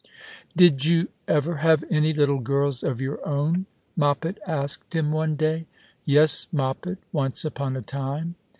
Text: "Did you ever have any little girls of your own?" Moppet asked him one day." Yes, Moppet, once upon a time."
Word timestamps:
"Did 0.57 0.83
you 0.83 1.09
ever 1.27 1.57
have 1.57 1.83
any 1.91 2.11
little 2.11 2.39
girls 2.39 2.81
of 2.81 2.99
your 2.99 3.19
own?" 3.23 3.67
Moppet 3.95 4.39
asked 4.47 4.95
him 4.95 5.11
one 5.11 5.35
day." 5.35 5.67
Yes, 6.05 6.47
Moppet, 6.51 6.97
once 7.11 7.45
upon 7.45 7.75
a 7.75 7.83
time." 7.83 8.33